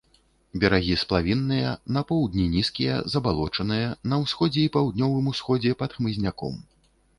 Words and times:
Берагі 0.61 0.93
сплавінныя, 1.01 1.73
на 1.97 2.03
поўдні 2.13 2.47
нізкія, 2.55 2.97
забалочаныя, 3.17 3.93
на 4.15 4.21
ўсходзе 4.25 4.67
і 4.67 4.73
паўднёвым 4.79 5.31
усходзе 5.35 5.77
пад 5.85 5.91
хмызняком. 6.01 6.61